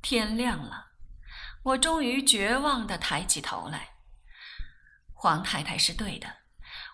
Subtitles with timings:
[0.00, 0.92] 天亮了，
[1.62, 3.96] 我终于绝望地抬起头来。
[5.12, 6.28] 黄太太是对的，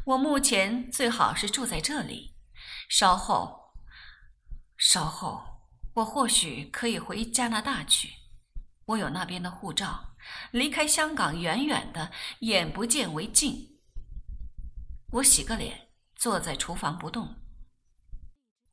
[0.07, 2.37] 我目前最好是住在这里。
[2.89, 3.75] 稍后，
[4.77, 5.43] 稍后，
[5.95, 8.11] 我或许可以回加拿大去。
[8.87, 10.17] 我有那边的护照，
[10.51, 12.11] 离开香港远远的，
[12.41, 13.79] 眼不见为净。
[15.13, 17.37] 我洗个脸，坐在厨房不动。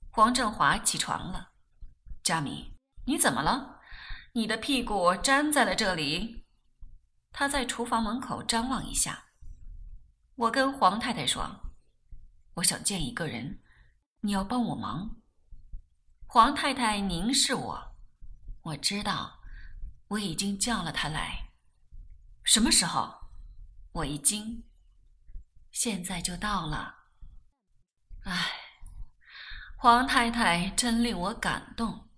[0.10, 1.52] 黄振华起床了，
[2.24, 3.71] 佳敏，你怎么了？
[4.34, 6.46] 你的屁股粘在了这里。
[7.32, 9.26] 他在厨房门口张望一下。
[10.36, 11.74] 我跟黄太太说
[12.56, 13.62] ：“我想见一个人，
[14.22, 15.18] 你要帮我忙。”
[16.28, 17.96] 黄太太凝视我，
[18.62, 19.42] 我知道，
[20.08, 21.52] 我已经叫了他来。
[22.44, 23.20] 什么时候？
[23.92, 24.64] 我一惊。
[25.72, 26.96] 现在就到了。
[28.24, 28.52] 唉。
[29.78, 32.11] 黄太太真令我感动。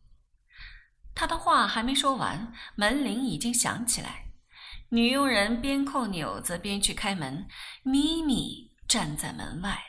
[1.15, 4.31] 他的话还没说完，门铃已经响起来。
[4.89, 7.47] 女佣人边扣钮子边去开门，
[7.83, 9.81] 咪咪站在门外。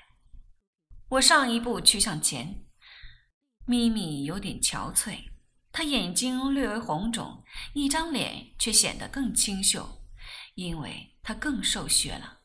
[1.10, 2.64] 我上一步去向前，
[3.66, 5.30] 咪咪有点憔悴，
[5.72, 7.44] 她眼睛略微红肿，
[7.74, 10.02] 一张脸却显得更清秀，
[10.54, 12.40] 因为她更瘦削了。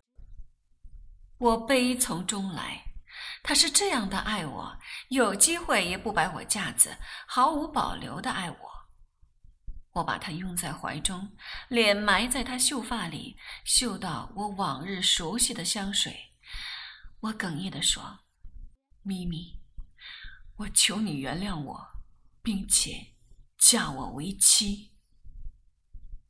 [1.38, 2.89] 我悲从中来。
[3.42, 4.78] 他是这样的爱我，
[5.10, 8.58] 有机会也不摆我架子，毫无保留的爱我。
[9.94, 11.36] 我把他拥在怀中，
[11.68, 16.36] 脸埋在他秀发里，嗅到我往日熟悉的香水。
[17.22, 18.20] 我哽咽地说
[19.02, 19.60] ：“咪咪，
[20.58, 21.88] 我求你原谅我，
[22.44, 23.16] 并且
[23.58, 24.94] 嫁我为妻。”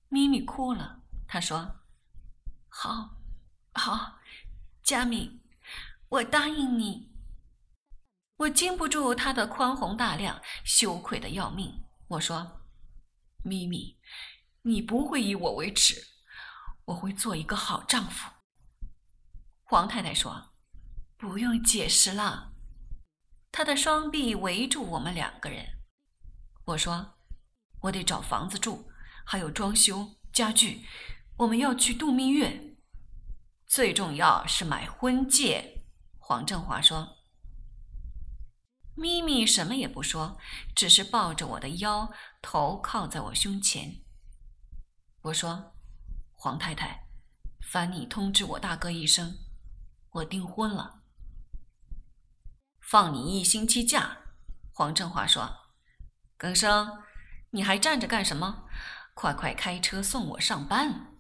[0.10, 1.82] 咪咪哭了，他说
[2.70, 3.18] ：“好，
[3.74, 4.20] 好，
[4.84, 5.42] 佳敏。”
[6.10, 7.12] 我答应你。
[8.38, 11.84] 我经不住他的宽宏大量，羞愧的要命。
[12.08, 12.62] 我说
[13.44, 14.00] ：“咪咪，
[14.64, 16.08] 你不会以我为耻，
[16.86, 18.32] 我会做一个好丈夫。”
[19.62, 20.54] 黄太太说
[21.18, 22.54] ：“不用解释了。”
[23.52, 25.80] 她的双臂围住我们两个人。
[26.66, 27.18] 我说
[27.82, 28.90] ：“我得找房子住，
[29.26, 30.86] 还有装修家具。
[31.38, 32.78] 我们要去度蜜月，
[33.68, 35.76] 最重要是买婚戒。”
[36.30, 37.18] 黄振华说
[38.94, 40.38] ：“咪咪什么也不说，
[40.76, 44.04] 只是抱着我的腰，头靠在我胸前。”
[45.22, 45.74] 我说
[46.38, 47.08] ：“黄太太，
[47.60, 49.40] 烦你通知我大哥一声，
[50.12, 51.02] 我订婚了，
[52.80, 54.20] 放你一星期假。”
[54.72, 55.52] 黄振华说
[56.38, 57.02] ：“耿生，
[57.50, 58.68] 你还站着干什么？
[59.16, 61.20] 快快开车送我上班。”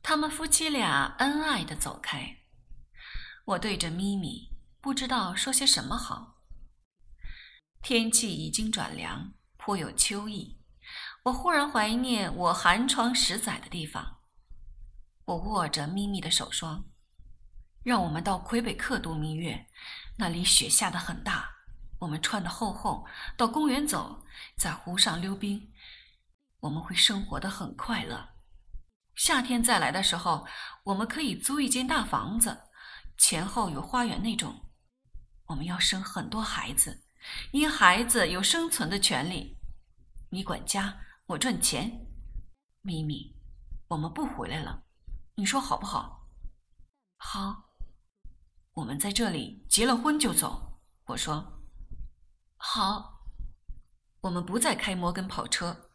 [0.00, 2.37] 他们夫妻俩恩爱的走开。
[3.48, 6.42] 我对着咪咪，不知道说些什么好。
[7.80, 10.60] 天气已经转凉，颇有秋意。
[11.22, 14.18] 我忽然怀念我寒窗十载的地方。
[15.24, 16.90] 我握着咪咪的手说
[17.82, 19.66] ：“让我们到魁北克度蜜月，
[20.18, 21.50] 那里雪下的很大。
[22.00, 24.26] 我们穿的厚厚，到公园走，
[24.58, 25.72] 在湖上溜冰。
[26.60, 28.28] 我们会生活的很快乐。
[29.14, 30.46] 夏天再来的时候，
[30.84, 32.64] 我们可以租一间大房子。”
[33.18, 34.70] 前后有花园那种，
[35.46, 37.04] 我们要生很多孩子，
[37.50, 39.58] 因孩子有生存的权利。
[40.30, 42.06] 你管家，我赚钱。
[42.80, 43.36] 咪咪，
[43.88, 44.84] 我们不回来了，
[45.34, 46.26] 你说好不好？
[47.18, 47.64] 好。
[48.74, 50.80] 我们在这里结了婚就走。
[51.06, 51.60] 我说
[52.56, 53.24] 好。
[54.20, 55.90] 我们不再开摩根跑车，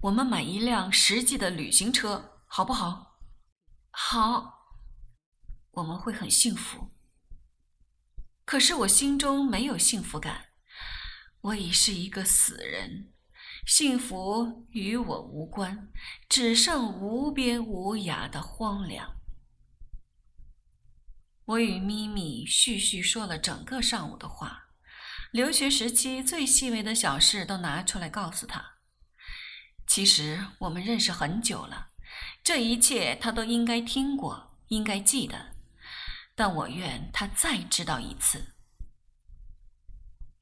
[0.00, 3.18] 我们买一辆实际的旅行车，好不好？
[3.90, 4.55] 好。
[5.76, 6.90] 我们会很幸福，
[8.46, 10.46] 可是我心中没有幸福感。
[11.42, 13.12] 我已是一个死人，
[13.66, 15.92] 幸福与我无关，
[16.30, 19.16] 只剩无边无涯的荒凉。
[21.44, 24.70] 我与咪咪絮絮说了整个上午的话，
[25.30, 28.76] 留学时期最细微的小事都拿出来告诉他。
[29.86, 31.90] 其实我们认识很久了，
[32.42, 35.55] 这一切他都应该听过，应该记得。
[36.36, 38.52] 但我愿他再知道一次。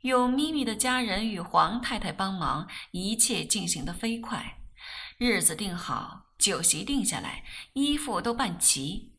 [0.03, 4.59] 有咪咪的家人与黄太太帮忙，一切进行得飞快。
[5.17, 9.15] 日子定好，酒席定下来，衣服都办齐。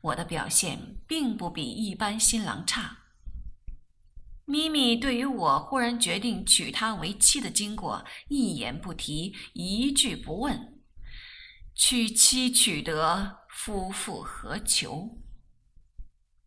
[0.00, 2.98] 我的表现并不比一般新郎差。
[4.46, 10.82] 咪咪对于我忽然决定娶她为妻的经过，一言不提，一句不问。
[11.74, 15.22] 娶妻娶得，夫复何求？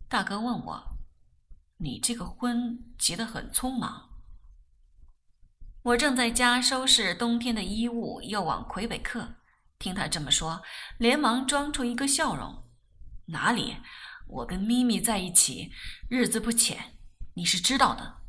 [0.08, 0.98] 大哥问我
[1.76, 4.08] ：“你这个婚结得很匆忙。”
[5.84, 9.36] 我正在家收拾冬天的衣物，又往魁北克。
[9.78, 10.62] 听他这么说，
[10.98, 12.68] 连忙装出一个笑容
[13.28, 13.76] ：“哪里？
[14.26, 15.70] 我跟咪咪在一起，
[16.08, 16.98] 日子不浅，
[17.34, 18.22] 你是知道的。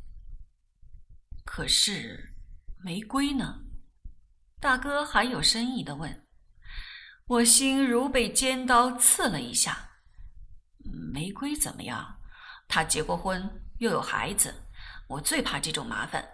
[1.46, 2.34] 可是
[2.84, 3.62] 玫瑰呢？”
[4.60, 6.26] 大哥还有深意的问。
[7.26, 9.89] 我心如被尖刀刺了一下。
[11.12, 12.18] 玫瑰怎么样？
[12.68, 14.54] 她结过婚，又有孩子，
[15.08, 16.26] 我最怕这种麻烦。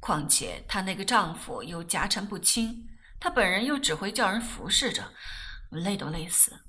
[0.00, 2.88] 况且她那个丈夫又家产不清，
[3.20, 5.12] 她本人又只会叫人服侍着，
[5.70, 6.64] 累都累死。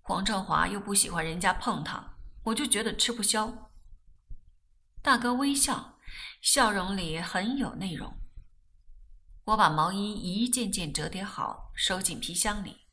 [0.00, 3.70] 黄兆华又不喜欢人家碰她，我就觉得吃不消。
[5.02, 5.98] 大哥微笑，
[6.40, 8.16] 笑容里很有内容。
[9.44, 12.86] 我把毛衣一件件折叠好，收进皮箱里。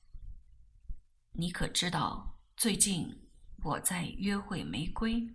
[1.33, 3.26] 你可知道最近
[3.68, 5.28] 我在约会玫瑰？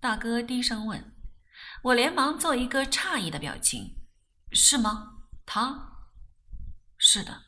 [0.00, 1.14] 大哥低声问。
[1.82, 3.98] 我连忙做一个诧异的表情。
[4.52, 5.24] 是吗？
[5.44, 5.98] 她？
[6.96, 7.42] 是的。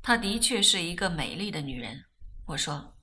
[0.00, 2.04] 她的确是一个美丽的女人。
[2.46, 2.94] 我说。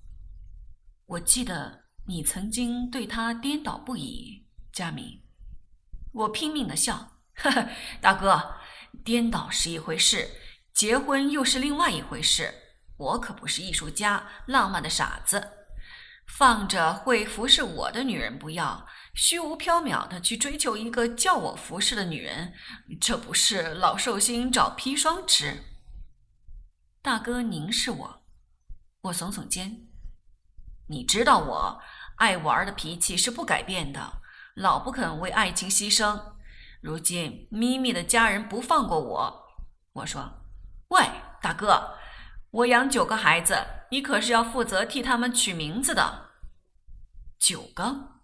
[1.08, 5.22] 我记得你曾经对她颠倒不已，佳明。
[6.14, 7.20] 我拼命的笑。
[7.34, 7.70] 呵呵，
[8.00, 8.56] 大哥，
[9.04, 10.30] 颠倒是一回事，
[10.74, 12.61] 结婚又是另外一回事。
[13.02, 15.54] 我可不是艺术家、浪漫的傻子，
[16.28, 22.54] 放着会服侍我的女人不要，虚无缥缈的去追求一个叫我服侍的女人，
[23.00, 25.64] 这不是老寿星找砒霜吃？
[27.02, 28.24] 大哥凝视我，
[29.02, 29.88] 我耸耸肩。
[30.88, 31.82] 你知道我
[32.18, 34.22] 爱玩的脾气是不改变的，
[34.54, 36.36] 老不肯为爱情牺牲。
[36.82, 39.48] 如今咪咪的家人不放过我，
[39.94, 40.44] 我说
[40.90, 41.04] ：“喂，
[41.42, 41.98] 大哥。”
[42.52, 46.32] 我养九个孩子，你可是要负责替他们取名字的。
[47.40, 48.20] 九个，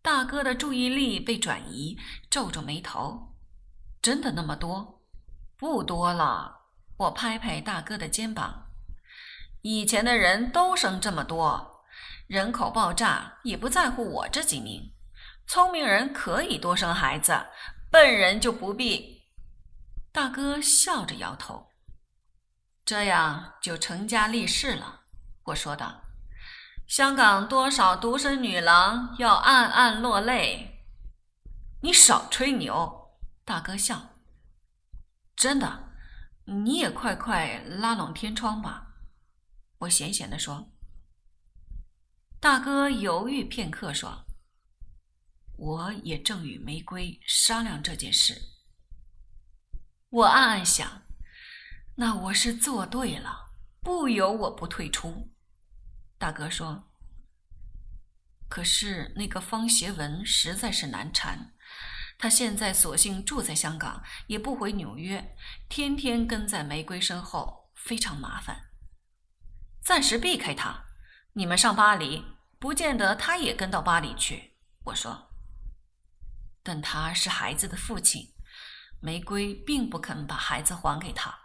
[0.00, 1.98] 大哥的注意力被转移，
[2.30, 3.34] 皱皱眉头。
[4.00, 5.02] 真的那么多？
[5.58, 6.62] 不多了。
[6.96, 8.68] 我拍拍大哥的肩膀。
[9.60, 11.84] 以前的人都生这么多，
[12.26, 14.94] 人口爆炸也不在乎我这几名。
[15.46, 17.38] 聪明人可以多生孩子，
[17.90, 19.24] 笨人就不必。
[20.10, 21.67] 大哥笑着摇头。
[22.88, 25.02] 这样就成家立室了，
[25.42, 26.00] 我说道。
[26.86, 30.86] 香港多少独身女郎要暗暗落泪。
[31.82, 34.14] 你少吹牛，大哥笑。
[35.36, 35.90] 真的，
[36.46, 38.94] 你也快快拉拢天窗吧，
[39.80, 40.70] 我闲闲的说。
[42.40, 44.24] 大哥犹豫片刻说
[45.58, 48.40] ：“我也正与玫瑰商量这件事。”
[50.08, 51.02] 我暗暗想。
[52.00, 53.50] 那我是做对了，
[53.80, 55.32] 不由我不退出。
[56.16, 56.92] 大哥说
[58.48, 61.54] ：“可是那个方协文实在是难缠，
[62.16, 65.36] 他现在索性住在香港，也不回纽约，
[65.68, 68.70] 天天跟在玫瑰身后，非常麻烦。
[69.82, 70.84] 暂时避开他，
[71.32, 72.24] 你们上巴黎，
[72.60, 74.56] 不见得他也跟到巴黎去。”
[74.86, 75.32] 我说
[76.62, 78.34] ：“但他是孩子的父亲，
[79.00, 81.36] 玫瑰并不肯把孩子还给他。”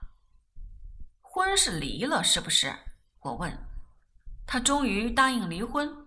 [1.35, 2.71] 婚是离了，是不是？
[3.21, 3.57] 我问。
[4.45, 6.05] 他终于答应离婚。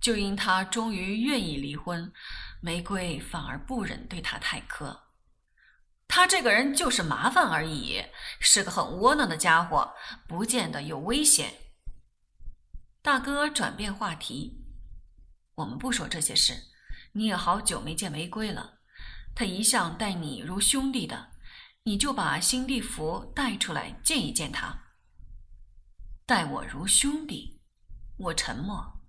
[0.00, 2.10] 就因他终于愿意离婚，
[2.62, 5.00] 玫瑰反而不忍对他太苛。
[6.08, 8.06] 他这个人就是麻烦而已，
[8.40, 9.92] 是个很窝囊的家伙，
[10.26, 11.52] 不见得有危险。
[13.02, 14.64] 大哥转变话题，
[15.56, 16.54] 我们不说这些事。
[17.12, 18.78] 你也好久没见玫瑰了，
[19.34, 21.32] 他一向待你如兄弟的。
[21.86, 24.86] 你就把新地福带出来见一见他。
[26.26, 27.60] 待我如兄弟，
[28.18, 29.00] 我沉默。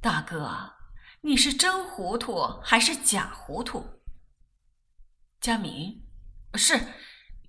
[0.00, 0.74] 大哥，
[1.22, 4.00] 你是真糊涂还是假糊涂？
[5.40, 6.06] 佳明，
[6.54, 6.80] 是，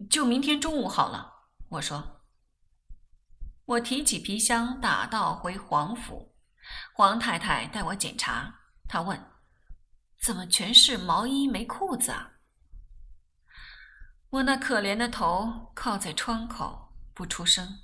[0.09, 1.51] 就明天中午好了。
[1.69, 2.23] 我说。
[3.65, 6.35] 我提起皮箱，打道回黄府。
[6.95, 9.31] 黄太太带我检查，她问
[10.19, 12.31] ：“怎么全是毛衣没裤子啊？”
[14.37, 17.79] 我那可怜的头靠在窗口，不出声。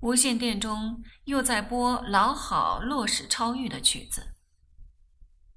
[0.00, 4.34] 无线电中又在播老好洛史超玉的曲子。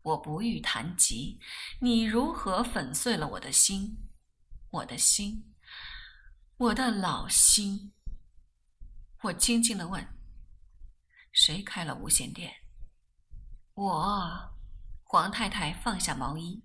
[0.01, 1.39] 我不欲谈及
[1.79, 4.09] 你如何粉碎了我的心，
[4.71, 5.53] 我的心，
[6.57, 7.93] 我的老心。
[9.21, 10.05] 我轻轻的问
[11.31, 12.51] ：“谁开了无线电？”
[13.75, 14.53] 我，
[15.03, 16.61] 黄太太放下毛衣。